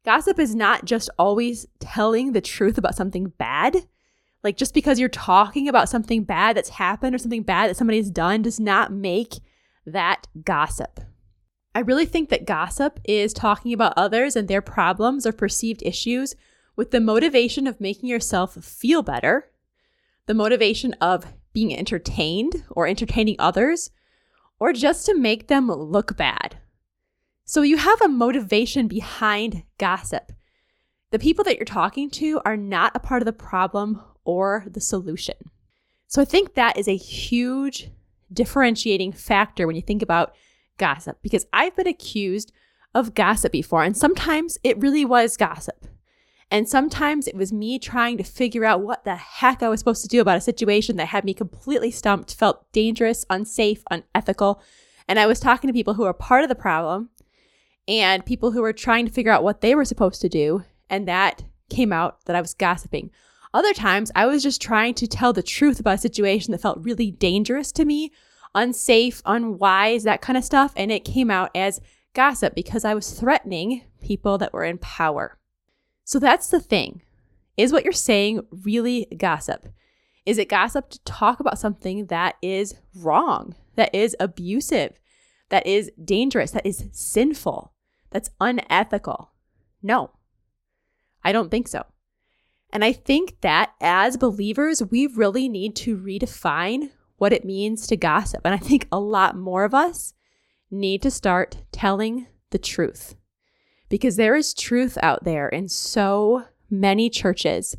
Gossip 0.05 0.39
is 0.39 0.55
not 0.55 0.85
just 0.85 1.11
always 1.19 1.67
telling 1.81 2.33
the 2.33 2.41
truth 2.41 2.79
about 2.79 2.95
something 2.95 3.33
bad. 3.37 3.77
Like 4.45 4.57
just 4.57 4.73
because 4.73 5.01
you're 5.01 5.09
talking 5.09 5.69
about 5.69 5.89
something 5.89 6.23
bad 6.23 6.57
that's 6.57 6.69
happened 6.69 7.15
or 7.15 7.19
something 7.19 7.43
bad 7.43 7.69
that 7.69 7.77
somebody's 7.77 8.11
done 8.11 8.41
does 8.43 8.61
not 8.61 8.93
make 8.93 9.35
that 9.93 10.27
gossip. 10.45 11.01
I 11.75 11.81
really 11.81 12.07
think 12.07 12.29
that 12.31 12.47
gossip 12.47 12.99
is 13.05 13.33
talking 13.33 13.73
about 13.73 13.95
others 13.97 14.37
and 14.37 14.49
their 14.49 14.63
problems 14.63 15.27
or 15.27 15.33
perceived 15.33 15.83
issues 15.83 16.35
with 16.77 16.91
the 16.91 17.01
motivation 17.01 17.67
of 17.67 17.81
making 17.81 18.09
yourself 18.09 18.55
feel 18.55 19.03
better, 19.03 19.51
the 20.27 20.35
motivation 20.35 20.95
of 20.95 21.27
being 21.53 21.77
entertained 21.77 22.65
or 22.71 22.87
entertaining 22.87 23.37
others, 23.39 23.91
or 24.61 24.73
just 24.73 25.07
to 25.07 25.17
make 25.17 25.49
them 25.49 25.69
look 25.69 26.17
bad. 26.17 26.59
So 27.45 27.63
you 27.63 27.77
have 27.79 28.01
a 28.03 28.09
motivation 28.09 28.89
behind 28.89 29.63
gossip. 29.79 30.33
The 31.11 31.19
people 31.19 31.45
that 31.45 31.57
you're 31.57 31.65
talking 31.65 32.11
to 32.11 32.41
are 32.45 32.57
not 32.57 32.93
a 32.95 33.01
part 33.01 33.23
of 33.23 33.27
the 33.27 33.33
problem 33.33 34.03
or 34.25 34.67
the 34.71 34.81
solution. 34.81 35.37
So 36.07 36.21
I 36.21 36.25
think 36.25 36.55
that 36.55 36.77
is 36.77 36.89
a 36.89 36.97
huge 36.97 37.91
differentiating 38.33 39.13
factor 39.13 39.67
when 39.67 39.77
you 39.77 39.83
think 39.83 40.03
about 40.03 40.35
gossip 40.79 41.19
because 41.23 41.47
I've 41.53 41.77
been 41.77 41.87
accused 41.87 42.53
of 42.95 43.15
gossip 43.15 43.53
before, 43.53 43.83
and 43.83 43.97
sometimes 43.97 44.59
it 44.65 44.79
really 44.79 45.05
was 45.05 45.37
gossip. 45.37 45.87
And 46.51 46.67
sometimes 46.67 47.29
it 47.29 47.35
was 47.37 47.53
me 47.53 47.79
trying 47.79 48.17
to 48.17 48.25
figure 48.25 48.65
out 48.65 48.81
what 48.81 49.05
the 49.05 49.17
heck 49.17 49.63
I 49.63 49.69
was 49.69 49.81
supposed 49.81 50.03
to 50.03 50.09
do 50.09 50.21
about 50.21 50.39
a 50.39 50.41
situation 50.41 50.97
that 50.97 51.09
had 51.09 51.25
me 51.25 51.35
completely 51.35 51.91
stumped, 51.91 52.35
felt 52.35 52.71
dangerous, 52.73 53.27
unsafe, 53.29 53.83
unethical. 53.91 54.63
And 55.07 55.19
I 55.19 55.27
was 55.27 55.41
talking 55.41 55.69
to 55.69 55.75
people 55.75 55.95
who 55.95 56.05
are 56.05 56.15
part 56.15 56.43
of 56.43 56.49
the 56.49 56.55
problem 56.55 57.11
and 57.87 58.25
people 58.25 58.53
who 58.53 58.63
were 58.63 58.73
trying 58.73 59.05
to 59.05 59.13
figure 59.13 59.33
out 59.33 59.43
what 59.43 59.61
they 59.61 59.75
were 59.75 59.85
supposed 59.85 60.23
to 60.23 60.29
do. 60.31 60.65
And 60.89 61.07
that 61.07 61.45
came 61.69 61.93
out 61.93 62.25
that 62.25 62.37
I 62.37 62.41
was 62.41 62.55
gossiping. 62.55 63.11
Other 63.55 63.73
times, 63.73 64.13
I 64.15 64.27
was 64.27 64.43
just 64.43 64.61
trying 64.61 64.95
to 64.95 65.07
tell 65.07 65.33
the 65.33 65.43
truth 65.43 65.81
about 65.81 65.95
a 65.95 65.99
situation 65.99 66.53
that 66.53 66.61
felt 66.61 66.83
really 66.83 67.11
dangerous 67.11 67.73
to 67.73 67.85
me, 67.85 68.13
unsafe, 68.55 69.23
unwise, 69.25 70.05
that 70.05 70.21
kind 70.21 70.37
of 70.37 70.45
stuff. 70.45 70.73
And 70.77 70.93
it 70.93 71.05
came 71.05 71.31
out 71.31 71.51
as 71.55 71.81
gossip 72.15 72.55
because 72.55 72.85
I 72.85 72.95
was 72.95 73.19
threatening 73.19 73.85
people 74.03 74.39
that 74.39 74.53
were 74.53 74.65
in 74.65 74.79
power. 74.79 75.39
So 76.05 76.19
that's 76.19 76.49
the 76.49 76.61
thing. 76.61 77.03
Is 77.57 77.73
what 77.73 77.85
you're 77.85 77.93
saying 77.93 78.47
really 78.51 79.07
gossip? 79.17 79.69
Is 80.25 80.39
it 80.39 80.49
gossip 80.49 80.91
to 80.91 81.03
talk 81.05 81.41
about 81.41 81.59
something 81.59 82.07
that 82.07 82.37
is 82.43 82.77
wrong, 82.95 83.55
that 83.77 83.95
is 83.95 84.15
abusive, 84.21 85.01
that 85.49 85.67
is 85.67 85.91
dangerous, 86.03 86.51
that 86.51 86.67
is 86.67 86.85
sinful, 86.93 87.73
that's 88.11 88.31
unethical? 88.41 89.33
No, 89.83 90.11
I 91.25 91.33
don't 91.33 91.51
think 91.51 91.67
so. 91.67 91.85
And 92.71 92.85
I 92.85 92.93
think 92.93 93.41
that 93.41 93.73
as 93.81 94.17
believers, 94.17 94.83
we 94.83 95.07
really 95.07 95.49
need 95.49 95.75
to 95.77 95.97
redefine 95.97 96.91
what 97.17 97.33
it 97.33 97.45
means 97.45 97.87
to 97.87 97.97
gossip. 97.97 98.43
And 98.45 98.55
I 98.55 98.59
think 98.59 98.87
a 98.93 99.01
lot 99.01 99.37
more 99.37 99.65
of 99.65 99.75
us 99.75 100.15
need 100.71 101.03
to 101.03 101.11
start 101.11 101.59
telling 101.73 102.27
the 102.51 102.59
truth 102.59 103.17
because 103.89 104.17
there 104.17 104.37
is 104.37 104.55
truth 104.55 104.99
out 105.03 105.25
there 105.25 105.49
in 105.49 105.69
so 105.69 106.45
many 106.71 107.09
churches 107.09 107.77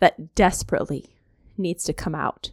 that 0.00 0.34
desperately 0.34 1.16
needs 1.56 1.84
to 1.84 1.92
come 1.92 2.14
out. 2.14 2.52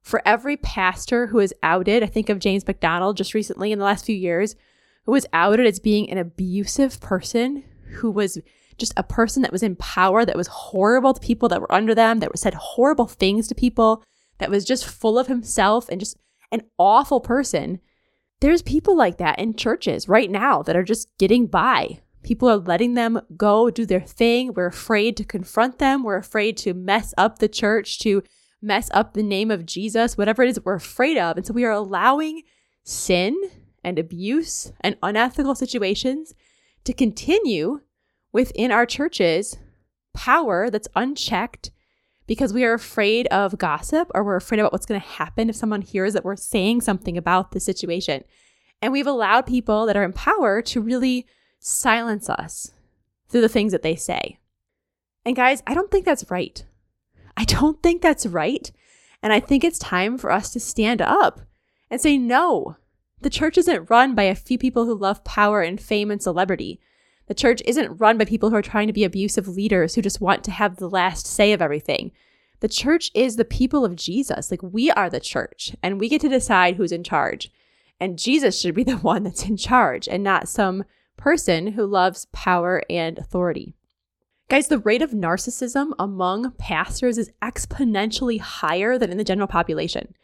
For 0.00 0.22
every 0.24 0.56
pastor 0.56 1.28
who 1.28 1.40
is 1.40 1.54
outed, 1.62 2.02
I 2.02 2.06
think 2.06 2.28
of 2.28 2.38
James 2.38 2.66
MacDonald 2.66 3.16
just 3.16 3.34
recently 3.34 3.72
in 3.72 3.78
the 3.78 3.84
last 3.84 4.04
few 4.04 4.14
years, 4.14 4.54
who 5.06 5.12
was 5.12 5.26
outed 5.32 5.66
as 5.66 5.80
being 5.80 6.10
an 6.10 6.18
abusive 6.18 7.00
person 7.00 7.64
who 7.94 8.10
was 8.10 8.38
just 8.78 8.92
a 8.96 9.02
person 9.02 9.42
that 9.42 9.52
was 9.52 9.62
in 9.62 9.76
power, 9.76 10.24
that 10.24 10.36
was 10.36 10.46
horrible 10.48 11.14
to 11.14 11.20
people 11.20 11.48
that 11.48 11.60
were 11.60 11.72
under 11.72 11.94
them, 11.94 12.20
that 12.20 12.38
said 12.38 12.54
horrible 12.54 13.06
things 13.06 13.48
to 13.48 13.54
people, 13.54 14.02
that 14.38 14.50
was 14.50 14.64
just 14.64 14.84
full 14.84 15.18
of 15.18 15.26
himself 15.26 15.88
and 15.88 16.00
just 16.00 16.16
an 16.52 16.62
awful 16.78 17.20
person. 17.20 17.80
There's 18.40 18.62
people 18.62 18.96
like 18.96 19.18
that 19.18 19.38
in 19.38 19.54
churches 19.54 20.08
right 20.08 20.30
now 20.30 20.62
that 20.62 20.76
are 20.76 20.82
just 20.82 21.08
getting 21.18 21.46
by. 21.46 22.00
People 22.22 22.48
are 22.48 22.56
letting 22.56 22.94
them 22.94 23.20
go 23.36 23.70
do 23.70 23.86
their 23.86 24.00
thing. 24.00 24.54
We're 24.54 24.66
afraid 24.66 25.16
to 25.18 25.24
confront 25.24 25.78
them. 25.78 26.02
We're 26.02 26.16
afraid 26.16 26.56
to 26.58 26.74
mess 26.74 27.14
up 27.16 27.38
the 27.38 27.48
church, 27.48 27.98
to 28.00 28.22
mess 28.62 28.90
up 28.92 29.12
the 29.12 29.22
name 29.22 29.50
of 29.50 29.66
Jesus, 29.66 30.16
whatever 30.16 30.42
it 30.42 30.48
is 30.48 30.60
we're 30.64 30.74
afraid 30.74 31.18
of. 31.18 31.36
And 31.36 31.46
so 31.46 31.52
we 31.52 31.64
are 31.64 31.70
allowing 31.70 32.42
sin 32.82 33.38
and 33.84 33.98
abuse 33.98 34.72
and 34.80 34.96
unethical 35.02 35.54
situations 35.54 36.34
to 36.84 36.92
continue 36.92 37.80
within 38.34 38.70
our 38.70 38.84
churches 38.84 39.56
power 40.12 40.68
that's 40.68 40.88
unchecked 40.94 41.70
because 42.26 42.52
we 42.52 42.64
are 42.64 42.74
afraid 42.74 43.26
of 43.28 43.56
gossip 43.58 44.10
or 44.14 44.24
we're 44.24 44.36
afraid 44.36 44.58
about 44.58 44.72
what's 44.72 44.86
going 44.86 45.00
to 45.00 45.06
happen 45.06 45.48
if 45.48 45.56
someone 45.56 45.82
hears 45.82 46.12
that 46.14 46.24
we're 46.24 46.36
saying 46.36 46.80
something 46.80 47.16
about 47.16 47.52
the 47.52 47.60
situation. 47.60 48.24
And 48.82 48.92
we've 48.92 49.06
allowed 49.06 49.46
people 49.46 49.86
that 49.86 49.96
are 49.96 50.02
in 50.02 50.12
power 50.12 50.60
to 50.62 50.80
really 50.80 51.26
silence 51.60 52.28
us 52.28 52.72
through 53.28 53.40
the 53.40 53.48
things 53.48 53.72
that 53.72 53.82
they 53.82 53.94
say. 53.94 54.38
And 55.24 55.36
guys, 55.36 55.62
I 55.66 55.74
don't 55.74 55.90
think 55.90 56.04
that's 56.04 56.30
right. 56.30 56.64
I 57.36 57.44
don't 57.44 57.82
think 57.82 58.02
that's 58.02 58.26
right. 58.26 58.70
And 59.22 59.32
I 59.32 59.40
think 59.40 59.64
it's 59.64 59.78
time 59.78 60.18
for 60.18 60.30
us 60.30 60.50
to 60.52 60.60
stand 60.60 61.00
up 61.00 61.40
and 61.90 62.00
say, 62.00 62.18
no, 62.18 62.76
the 63.20 63.30
church 63.30 63.56
isn't 63.58 63.90
run 63.90 64.14
by 64.14 64.24
a 64.24 64.34
few 64.34 64.58
people 64.58 64.86
who 64.86 64.94
love 64.94 65.24
power 65.24 65.62
and 65.62 65.80
fame 65.80 66.10
and 66.10 66.22
celebrity. 66.22 66.80
The 67.26 67.34
church 67.34 67.62
isn't 67.64 67.98
run 67.98 68.18
by 68.18 68.24
people 68.24 68.50
who 68.50 68.56
are 68.56 68.62
trying 68.62 68.86
to 68.86 68.92
be 68.92 69.04
abusive 69.04 69.48
leaders 69.48 69.94
who 69.94 70.02
just 70.02 70.20
want 70.20 70.44
to 70.44 70.50
have 70.50 70.76
the 70.76 70.88
last 70.88 71.26
say 71.26 71.52
of 71.52 71.62
everything. 71.62 72.12
The 72.60 72.68
church 72.68 73.10
is 73.14 73.36
the 73.36 73.44
people 73.44 73.84
of 73.84 73.96
Jesus. 73.96 74.50
Like 74.50 74.62
we 74.62 74.90
are 74.90 75.10
the 75.10 75.20
church 75.20 75.74
and 75.82 75.98
we 75.98 76.08
get 76.08 76.20
to 76.22 76.28
decide 76.28 76.76
who's 76.76 76.92
in 76.92 77.04
charge. 77.04 77.50
And 78.00 78.18
Jesus 78.18 78.60
should 78.60 78.74
be 78.74 78.84
the 78.84 78.96
one 78.98 79.22
that's 79.22 79.44
in 79.44 79.56
charge 79.56 80.08
and 80.08 80.22
not 80.22 80.48
some 80.48 80.84
person 81.16 81.68
who 81.68 81.86
loves 81.86 82.26
power 82.32 82.82
and 82.90 83.18
authority. 83.18 83.74
Guys, 84.48 84.68
the 84.68 84.78
rate 84.78 85.00
of 85.00 85.12
narcissism 85.12 85.92
among 85.98 86.50
pastors 86.52 87.16
is 87.16 87.32
exponentially 87.42 88.40
higher 88.40 88.98
than 88.98 89.10
in 89.10 89.16
the 89.16 89.24
general 89.24 89.48
population. 89.48 90.14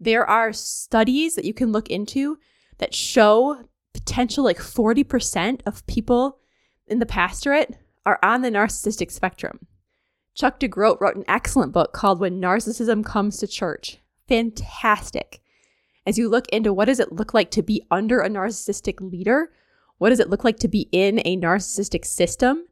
There 0.00 0.28
are 0.28 0.52
studies 0.52 1.34
that 1.34 1.44
you 1.44 1.52
can 1.52 1.70
look 1.70 1.90
into 1.90 2.38
that 2.78 2.94
show 2.94 3.64
potential 3.98 4.44
like 4.44 4.58
40% 4.58 5.60
of 5.66 5.86
people 5.86 6.38
in 6.86 7.00
the 7.00 7.06
pastorate 7.06 7.76
are 8.06 8.18
on 8.22 8.42
the 8.42 8.50
narcissistic 8.50 9.10
spectrum. 9.10 9.66
Chuck 10.34 10.60
DeGroat 10.60 11.00
wrote 11.00 11.16
an 11.16 11.24
excellent 11.26 11.72
book 11.72 11.92
called 11.92 12.20
When 12.20 12.40
Narcissism 12.40 13.04
Comes 13.04 13.38
to 13.38 13.48
Church. 13.48 13.98
Fantastic. 14.28 15.42
As 16.06 16.16
you 16.16 16.28
look 16.28 16.48
into 16.50 16.72
what 16.72 16.84
does 16.84 17.00
it 17.00 17.12
look 17.12 17.34
like 17.34 17.50
to 17.50 17.62
be 17.62 17.82
under 17.90 18.20
a 18.20 18.30
narcissistic 18.30 19.00
leader? 19.00 19.50
What 19.98 20.10
does 20.10 20.20
it 20.20 20.30
look 20.30 20.44
like 20.44 20.58
to 20.60 20.68
be 20.68 20.88
in 20.92 21.20
a 21.24 21.36
narcissistic 21.36 22.04
system? 22.04 22.66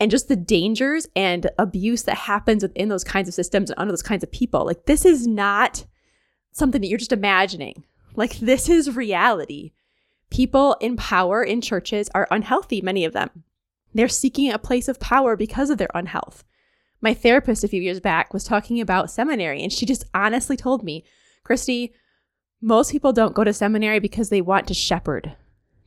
And 0.00 0.10
just 0.10 0.26
the 0.28 0.36
dangers 0.36 1.06
and 1.14 1.48
abuse 1.56 2.02
that 2.02 2.18
happens 2.18 2.62
within 2.64 2.88
those 2.88 3.04
kinds 3.04 3.28
of 3.28 3.34
systems 3.34 3.70
and 3.70 3.78
under 3.78 3.92
those 3.92 4.02
kinds 4.02 4.24
of 4.24 4.32
people. 4.32 4.66
Like, 4.66 4.86
this 4.86 5.04
is 5.04 5.26
not 5.26 5.86
something 6.52 6.80
that 6.80 6.88
you're 6.88 6.98
just 6.98 7.12
imagining. 7.12 7.84
Like, 8.16 8.38
this 8.38 8.68
is 8.68 8.96
reality. 8.96 9.72
People 10.30 10.76
in 10.80 10.96
power 10.96 11.42
in 11.42 11.60
churches 11.60 12.08
are 12.14 12.28
unhealthy, 12.30 12.80
many 12.80 13.04
of 13.04 13.12
them. 13.12 13.44
They're 13.94 14.08
seeking 14.08 14.50
a 14.50 14.58
place 14.58 14.88
of 14.88 15.00
power 15.00 15.36
because 15.36 15.70
of 15.70 15.78
their 15.78 15.90
unhealth. 15.94 16.44
My 17.00 17.14
therapist 17.14 17.64
a 17.64 17.68
few 17.68 17.80
years 17.80 18.00
back 18.00 18.34
was 18.34 18.44
talking 18.44 18.80
about 18.80 19.10
seminary, 19.10 19.62
and 19.62 19.72
she 19.72 19.86
just 19.86 20.04
honestly 20.12 20.56
told 20.56 20.82
me, 20.82 21.04
Christy, 21.44 21.92
most 22.60 22.90
people 22.90 23.12
don't 23.12 23.34
go 23.34 23.44
to 23.44 23.52
seminary 23.52 24.00
because 24.00 24.28
they 24.28 24.40
want 24.40 24.66
to 24.68 24.74
shepherd. 24.74 25.36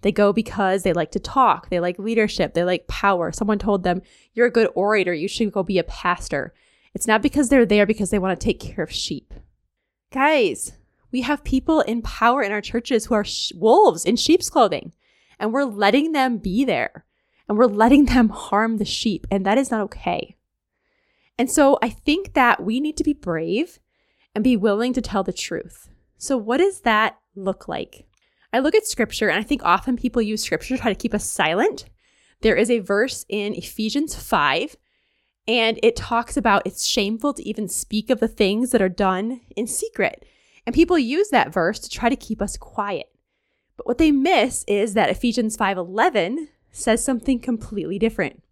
They 0.02 0.12
go 0.12 0.34
because 0.34 0.84
they 0.84 0.94
like 0.94 1.12
to 1.12 1.20
talk, 1.20 1.70
they 1.70 1.80
like 1.80 2.00
leadership, 2.00 2.54
they 2.54 2.64
like 2.64 2.88
power. 2.88 3.32
Someone 3.32 3.60
told 3.60 3.84
them, 3.84 4.02
You're 4.34 4.48
a 4.48 4.52
good 4.52 4.70
orator, 4.74 5.14
you 5.14 5.28
should 5.28 5.52
go 5.52 5.64
be 5.64 5.78
a 5.78 5.84
pastor. 5.84 6.54
It's 6.94 7.08
not 7.08 7.22
because 7.22 7.50
they're 7.50 7.66
there 7.66 7.86
because 7.86 8.10
they 8.10 8.20
want 8.20 8.40
to 8.40 8.44
take 8.44 8.60
care 8.60 8.84
of 8.84 8.92
sheep. 8.92 9.34
Guys, 10.12 10.74
we 11.12 11.22
have 11.22 11.44
people 11.44 11.82
in 11.82 12.02
power 12.02 12.42
in 12.42 12.52
our 12.52 12.62
churches 12.62 13.06
who 13.06 13.14
are 13.14 13.26
sh- 13.26 13.52
wolves 13.56 14.06
in 14.06 14.16
sheep's 14.16 14.50
clothing, 14.50 14.94
and 15.40 15.54
we're 15.54 15.66
letting 15.66 16.12
them 16.12 16.38
be 16.38 16.64
there 16.66 17.06
and 17.52 17.58
we're 17.58 17.66
letting 17.66 18.06
them 18.06 18.30
harm 18.30 18.78
the 18.78 18.86
sheep, 18.86 19.28
and 19.30 19.46
that 19.46 19.58
is 19.58 19.70
not 19.70 19.82
okay. 19.82 20.38
And 21.38 21.52
so 21.52 21.78
I 21.82 21.90
think 21.90 22.34
that 22.34 22.64
we 22.64 22.80
need 22.80 22.96
to 22.96 23.04
be 23.04 23.12
brave 23.12 23.78
and 24.34 24.42
be 24.42 24.56
willing 24.56 24.94
to 24.94 25.02
tell 25.02 25.22
the 25.22 25.34
truth. 25.34 25.90
So, 26.18 26.38
what 26.38 26.58
does 26.58 26.80
that 26.82 27.18
look 27.36 27.68
like? 27.68 28.06
I 28.54 28.60
look 28.60 28.74
at 28.74 28.86
scripture, 28.86 29.28
and 29.28 29.38
I 29.38 29.44
think 29.44 29.66
often 29.66 29.98
people 29.98 30.22
use 30.22 30.42
scripture 30.42 30.78
to 30.78 30.82
try 30.82 30.94
to 30.94 30.98
keep 30.98 31.14
us 31.14 31.26
silent. 31.26 31.86
There 32.40 32.56
is 32.56 32.72
a 32.72 32.80
verse 32.80 33.26
in 33.28 33.54
Ephesians 33.54 34.16
5, 34.16 34.78
and 35.46 35.78
it 35.84 35.98
talks 35.98 36.38
about 36.38 36.62
it's 36.66 36.86
shameful 36.86 37.34
to 37.34 37.46
even 37.46 37.68
speak 37.68 38.10
of 38.10 38.22
the 38.22 38.30
things 38.30 38.72
that 38.72 38.82
are 38.82 38.88
done 38.88 39.42
in 39.58 39.68
secret. 39.68 40.26
And 40.66 40.76
people 40.76 40.98
use 40.98 41.30
that 41.30 41.54
verse 41.54 41.80
to 41.80 41.90
try 41.90 42.10
to 42.10 42.16
keep 42.16 42.42
us 42.42 42.58
quiet. 42.58 43.08
But 43.78 43.88
what 43.88 43.98
they 43.98 44.12
miss 44.12 44.64
is 44.68 44.94
that 44.94 45.10
Ephesians 45.10 45.58
5:11 45.58 46.50
says 46.72 47.04
something 47.04 47.40
completely 47.40 47.98
different. 47.98 48.44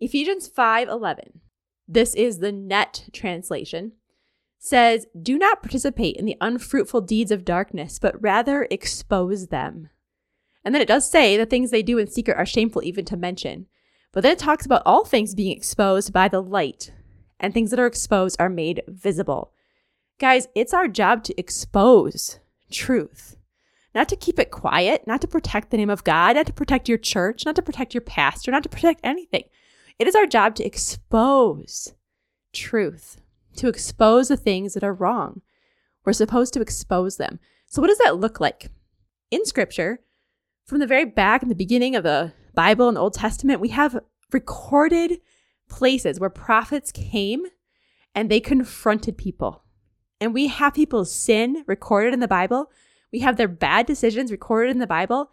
Ephesians 0.00 0.48
5:11. 0.48 1.40
This 1.86 2.14
is 2.14 2.38
the 2.38 2.52
NET 2.52 3.08
translation. 3.12 3.92
Says, 4.58 5.06
"Do 5.20 5.38
not 5.38 5.62
participate 5.62 6.16
in 6.16 6.24
the 6.24 6.36
unfruitful 6.40 7.02
deeds 7.02 7.30
of 7.30 7.44
darkness, 7.44 7.98
but 7.98 8.20
rather 8.20 8.66
expose 8.70 9.46
them." 9.46 9.90
And 10.64 10.74
then 10.74 10.82
it 10.82 10.88
does 10.88 11.08
say 11.08 11.36
the 11.36 11.46
things 11.46 11.70
they 11.70 11.82
do 11.82 11.98
in 11.98 12.08
secret 12.08 12.36
are 12.36 12.44
shameful 12.44 12.82
even 12.82 13.04
to 13.06 13.16
mention. 13.16 13.68
But 14.12 14.22
then 14.22 14.32
it 14.32 14.38
talks 14.38 14.66
about 14.66 14.82
all 14.84 15.04
things 15.04 15.34
being 15.34 15.56
exposed 15.56 16.12
by 16.12 16.28
the 16.28 16.42
light, 16.42 16.92
and 17.38 17.54
things 17.54 17.70
that 17.70 17.78
are 17.78 17.86
exposed 17.86 18.36
are 18.40 18.48
made 18.48 18.82
visible. 18.88 19.52
Guys, 20.18 20.48
it's 20.56 20.74
our 20.74 20.88
job 20.88 21.22
to 21.22 21.38
expose 21.38 22.40
truth, 22.72 23.36
not 23.94 24.08
to 24.08 24.16
keep 24.16 24.40
it 24.40 24.50
quiet, 24.50 25.06
not 25.06 25.20
to 25.20 25.28
protect 25.28 25.70
the 25.70 25.76
name 25.76 25.90
of 25.90 26.02
God, 26.02 26.34
not 26.34 26.46
to 26.46 26.52
protect 26.52 26.88
your 26.88 26.98
church, 26.98 27.46
not 27.46 27.54
to 27.54 27.62
protect 27.62 27.94
your 27.94 28.00
pastor, 28.00 28.50
not 28.50 28.64
to 28.64 28.68
protect 28.68 29.00
anything. 29.04 29.44
It 29.96 30.08
is 30.08 30.16
our 30.16 30.26
job 30.26 30.56
to 30.56 30.64
expose 30.64 31.94
truth, 32.52 33.20
to 33.56 33.68
expose 33.68 34.26
the 34.26 34.36
things 34.36 34.74
that 34.74 34.82
are 34.82 34.92
wrong. 34.92 35.42
We're 36.04 36.12
supposed 36.12 36.52
to 36.54 36.60
expose 36.60 37.16
them. 37.16 37.38
So, 37.66 37.80
what 37.80 37.88
does 37.88 37.98
that 37.98 38.18
look 38.18 38.40
like? 38.40 38.72
In 39.30 39.44
scripture, 39.44 40.00
from 40.64 40.80
the 40.80 40.86
very 40.86 41.04
back 41.04 41.44
in 41.44 41.48
the 41.48 41.54
beginning 41.54 41.94
of 41.94 42.02
the 42.02 42.32
Bible 42.54 42.88
and 42.88 42.96
the 42.96 43.00
Old 43.00 43.14
Testament, 43.14 43.60
we 43.60 43.68
have 43.68 44.00
recorded 44.32 45.20
places 45.68 46.18
where 46.18 46.30
prophets 46.30 46.90
came 46.90 47.44
and 48.16 48.28
they 48.28 48.40
confronted 48.40 49.16
people. 49.16 49.62
And 50.20 50.34
we 50.34 50.48
have 50.48 50.74
people's 50.74 51.12
sin 51.12 51.64
recorded 51.66 52.12
in 52.12 52.20
the 52.20 52.28
Bible. 52.28 52.70
We 53.12 53.20
have 53.20 53.36
their 53.36 53.48
bad 53.48 53.86
decisions 53.86 54.30
recorded 54.30 54.70
in 54.70 54.78
the 54.78 54.86
Bible 54.86 55.30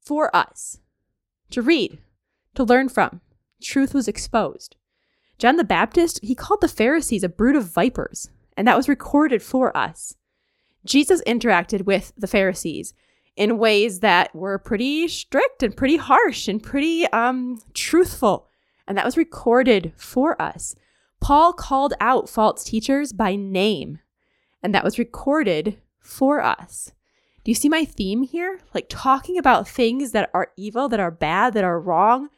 for 0.00 0.34
us 0.34 0.78
to 1.50 1.62
read, 1.62 1.98
to 2.54 2.64
learn 2.64 2.88
from. 2.88 3.20
Truth 3.62 3.94
was 3.94 4.08
exposed. 4.08 4.76
John 5.38 5.56
the 5.56 5.64
Baptist, 5.64 6.20
he 6.22 6.34
called 6.34 6.60
the 6.60 6.68
Pharisees 6.68 7.24
a 7.24 7.28
brood 7.28 7.56
of 7.56 7.72
vipers, 7.72 8.28
and 8.56 8.68
that 8.68 8.76
was 8.76 8.88
recorded 8.88 9.42
for 9.42 9.76
us. 9.76 10.14
Jesus 10.84 11.22
interacted 11.26 11.86
with 11.86 12.12
the 12.16 12.26
Pharisees 12.26 12.94
in 13.36 13.58
ways 13.58 14.00
that 14.00 14.34
were 14.34 14.58
pretty 14.58 15.08
strict 15.08 15.62
and 15.62 15.76
pretty 15.76 15.96
harsh 15.96 16.46
and 16.46 16.62
pretty 16.62 17.06
um, 17.08 17.60
truthful, 17.72 18.48
and 18.86 18.96
that 18.96 19.04
was 19.04 19.16
recorded 19.16 19.92
for 19.96 20.40
us. 20.40 20.76
Paul 21.20 21.52
called 21.52 21.94
out 22.00 22.28
false 22.28 22.64
teachers 22.64 23.12
by 23.12 23.34
name 23.34 23.98
and 24.64 24.74
that 24.74 24.82
was 24.82 24.98
recorded 24.98 25.78
for 26.00 26.40
us. 26.42 26.92
Do 27.44 27.50
you 27.50 27.54
see 27.54 27.68
my 27.68 27.84
theme 27.84 28.22
here? 28.22 28.60
Like 28.72 28.86
talking 28.88 29.36
about 29.36 29.68
things 29.68 30.12
that 30.12 30.30
are 30.32 30.52
evil, 30.56 30.88
that 30.88 30.98
are 30.98 31.10
bad, 31.10 31.52
that 31.52 31.64
are 31.64 31.78
wrong 31.78 32.30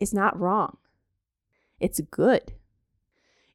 is 0.00 0.12
not 0.12 0.38
wrong. 0.38 0.76
It's 1.78 2.00
good. 2.10 2.52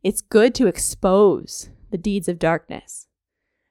It's 0.02 0.22
good 0.22 0.56
to 0.56 0.68
expose 0.68 1.70
the 1.92 1.98
deeds 1.98 2.30
of 2.30 2.40
darkness, 2.40 3.08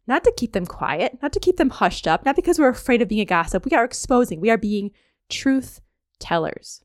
not 0.07 0.23
to 0.25 0.35
keep 0.37 0.53
them 0.53 0.67
quiet, 0.67 1.19
not 1.23 1.33
to 1.33 1.41
keep 1.41 1.57
them 1.57 1.71
hushed 1.71 2.07
up, 2.07 2.25
not 2.27 2.37
because 2.37 2.59
we're 2.59 2.69
afraid 2.69 3.01
of 3.01 3.09
being 3.09 3.23
a 3.23 3.25
gossip. 3.25 3.65
We 3.65 3.75
are 3.77 3.85
exposing, 3.85 4.39
we 4.39 4.51
are 4.51 4.59
being 4.59 4.91
truth 5.31 5.81
tellers. 6.19 6.85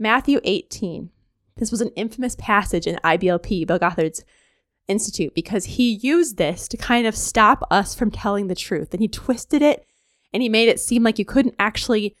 Matthew 0.00 0.40
18. 0.42 1.10
This 1.56 1.70
was 1.70 1.80
an 1.80 1.90
infamous 1.94 2.34
passage 2.36 2.86
in 2.86 2.96
IBLP, 3.04 3.66
Bill 3.66 3.78
Gothard's 3.78 4.24
Institute 4.90 5.34
because 5.34 5.64
he 5.64 5.92
used 6.02 6.36
this 6.36 6.68
to 6.68 6.76
kind 6.76 7.06
of 7.06 7.16
stop 7.16 7.66
us 7.70 7.94
from 7.94 8.10
telling 8.10 8.48
the 8.48 8.54
truth. 8.54 8.92
And 8.92 9.00
he 9.00 9.08
twisted 9.08 9.62
it 9.62 9.86
and 10.32 10.42
he 10.42 10.48
made 10.48 10.68
it 10.68 10.80
seem 10.80 11.02
like 11.02 11.18
you 11.18 11.24
couldn't 11.24 11.54
actually 11.58 12.16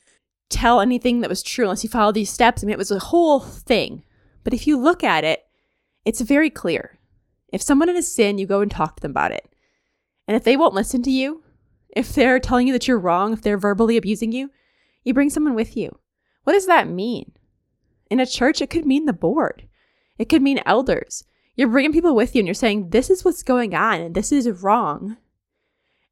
tell 0.48 0.80
anything 0.80 1.20
that 1.20 1.30
was 1.30 1.42
true 1.42 1.64
unless 1.64 1.84
you 1.84 1.90
followed 1.90 2.14
these 2.14 2.30
steps. 2.30 2.62
I 2.62 2.66
mean, 2.66 2.72
it 2.72 2.78
was 2.78 2.90
a 2.90 2.98
whole 2.98 3.40
thing. 3.40 4.04
But 4.44 4.54
if 4.54 4.66
you 4.66 4.78
look 4.78 5.04
at 5.04 5.24
it, 5.24 5.44
it's 6.04 6.20
very 6.20 6.50
clear. 6.50 6.98
If 7.52 7.62
someone 7.62 7.88
in 7.88 7.96
a 7.96 8.02
sin, 8.02 8.38
you 8.38 8.46
go 8.46 8.60
and 8.60 8.70
talk 8.70 8.96
to 8.96 9.02
them 9.02 9.10
about 9.10 9.32
it. 9.32 9.52
And 10.26 10.36
if 10.36 10.44
they 10.44 10.56
won't 10.56 10.74
listen 10.74 11.02
to 11.02 11.10
you, 11.10 11.42
if 11.88 12.14
they're 12.14 12.38
telling 12.38 12.66
you 12.66 12.72
that 12.72 12.86
you're 12.86 12.98
wrong, 12.98 13.32
if 13.32 13.42
they're 13.42 13.58
verbally 13.58 13.96
abusing 13.96 14.32
you, 14.32 14.50
you 15.04 15.12
bring 15.12 15.30
someone 15.30 15.54
with 15.54 15.76
you. 15.76 15.98
What 16.44 16.52
does 16.52 16.66
that 16.66 16.88
mean? 16.88 17.32
In 18.10 18.20
a 18.20 18.26
church, 18.26 18.60
it 18.60 18.70
could 18.70 18.86
mean 18.86 19.06
the 19.06 19.12
board, 19.12 19.68
it 20.18 20.28
could 20.28 20.42
mean 20.42 20.60
elders, 20.66 21.24
you're 21.56 21.68
bringing 21.68 21.92
people 21.92 22.14
with 22.14 22.34
you 22.34 22.40
and 22.40 22.46
you're 22.46 22.54
saying, 22.54 22.90
this 22.90 23.10
is 23.10 23.24
what's 23.24 23.42
going 23.42 23.74
on 23.74 24.00
and 24.00 24.14
this 24.14 24.32
is 24.32 24.48
wrong. 24.62 25.16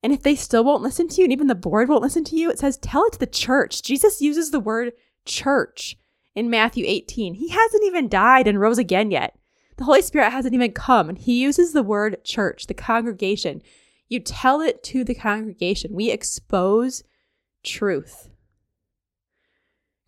And 0.02 0.12
if 0.12 0.22
they 0.22 0.34
still 0.34 0.64
won't 0.64 0.82
listen 0.82 1.08
to 1.08 1.16
you 1.16 1.24
and 1.24 1.32
even 1.32 1.46
the 1.48 1.54
board 1.54 1.88
won't 1.88 2.02
listen 2.02 2.24
to 2.24 2.36
you, 2.36 2.50
it 2.50 2.58
says, 2.58 2.76
tell 2.76 3.04
it 3.04 3.14
to 3.14 3.18
the 3.18 3.26
church. 3.26 3.82
Jesus 3.82 4.20
uses 4.20 4.50
the 4.50 4.60
word 4.60 4.92
church 5.24 5.96
in 6.34 6.50
Matthew 6.50 6.84
18. 6.86 7.34
He 7.34 7.48
hasn't 7.48 7.84
even 7.84 8.08
died 8.08 8.46
and 8.46 8.60
rose 8.60 8.78
again 8.78 9.10
yet. 9.10 9.36
The 9.76 9.84
Holy 9.84 10.02
Spirit 10.02 10.30
hasn't 10.30 10.54
even 10.54 10.72
come. 10.72 11.08
And 11.08 11.18
he 11.18 11.40
uses 11.40 11.72
the 11.72 11.82
word 11.82 12.22
church, 12.24 12.66
the 12.66 12.74
congregation. 12.74 13.62
You 14.08 14.20
tell 14.20 14.60
it 14.60 14.82
to 14.84 15.04
the 15.04 15.14
congregation. 15.14 15.94
We 15.94 16.10
expose 16.10 17.02
truth. 17.62 18.28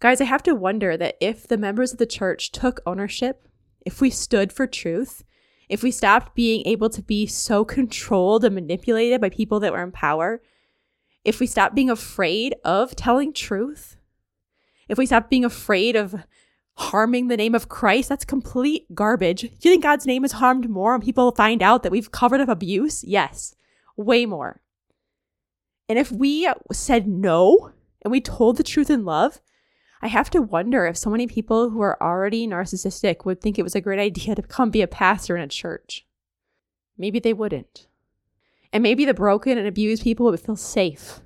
Guys, 0.01 0.21
I 0.21 0.25
have 0.25 0.43
to 0.45 0.55
wonder 0.55 0.97
that 0.97 1.17
if 1.21 1.47
the 1.47 1.59
members 1.59 1.93
of 1.93 1.99
the 1.99 2.07
church 2.07 2.53
took 2.53 2.81
ownership, 2.87 3.47
if 3.85 4.01
we 4.01 4.11
stood 4.11 4.53
for 4.53 4.67
truth, 4.67 5.25
if 5.69 5.83
we 5.83 5.91
stopped 5.91 6.35
being 6.35 6.67
able 6.67 6.91
to 6.91 7.03
be 7.03 7.27
so 7.27 7.65
controlled 7.77 8.45
and 8.45 8.55
manipulated 8.55 9.21
by 9.21 9.29
people 9.29 9.61
that 9.61 9.73
were 9.73 9.83
in 9.83 9.93
power, 9.93 10.43
if 11.25 11.41
we 11.41 11.47
stopped 11.47 11.75
being 11.75 11.91
afraid 11.91 12.55
of 12.65 12.97
telling 12.97 13.33
truth, 13.33 13.97
if 14.89 14.99
we 14.99 15.07
stopped 15.07 15.31
being 15.31 15.45
afraid 15.45 15.97
of 15.97 16.15
harming 16.77 17.29
the 17.29 17.37
name 17.37 17.55
of 17.55 17.69
Christ, 17.69 18.09
that's 18.09 18.25
complete 18.25 18.93
garbage. 18.95 19.43
Do 19.43 19.47
you 19.47 19.71
think 19.71 19.83
God's 19.83 20.07
name 20.07 20.25
is 20.25 20.33
harmed 20.33 20.69
more 20.69 20.93
when 20.93 21.03
people 21.03 21.31
find 21.33 21.63
out 21.63 21.83
that 21.83 21.93
we've 21.93 22.11
covered 22.11 22.41
up 22.41 22.49
abuse? 22.49 23.05
Yes, 23.05 23.55
way 23.97 24.27
more. 24.27 24.61
And 25.89 25.99
if 25.99 26.11
we 26.11 26.51
said 26.73 27.07
no 27.07 27.73
and 28.03 28.11
we 28.11 28.21
told 28.21 28.57
the 28.57 28.63
truth 28.63 28.91
in 28.91 29.05
love, 29.05 29.41
I 30.03 30.09
have 30.09 30.31
to 30.31 30.41
wonder 30.41 30.87
if 30.87 30.97
so 30.97 31.11
many 31.11 31.27
people 31.27 31.71
who 31.71 31.81
are 31.81 32.03
already 32.03 32.47
narcissistic 32.47 33.25
would 33.25 33.41
think 33.41 33.59
it 33.59 33.63
was 33.63 33.75
a 33.75 33.81
great 33.81 33.99
idea 34.01 34.35
to 34.35 34.43
come 34.43 34.71
be 34.71 34.83
a 34.83 34.87
pastor 34.87 35.37
in 35.37 35.43
a 35.43 35.49
church. 35.49 36.07
Maybe 36.97 37.19
they 37.19 37.33
wouldn't. 37.33 37.87
And 38.73 38.83
maybe 38.83 39.05
the 39.05 39.15
broken 39.15 39.59
and 39.59 39.67
abused 39.67 40.03
people 40.03 40.27
would 40.27 40.41
feel 40.41 40.57
safe. 40.57 41.21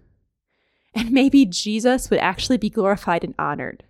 And 0.94 1.10
maybe 1.10 1.44
Jesus 1.44 2.08
would 2.10 2.20
actually 2.20 2.56
be 2.56 2.70
glorified 2.70 3.24
and 3.24 3.34
honored. 3.38 3.84